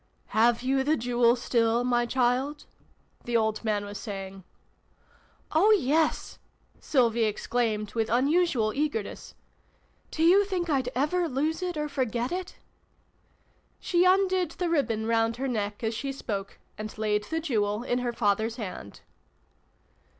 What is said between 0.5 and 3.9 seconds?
you the Jewel still, my child?" the old man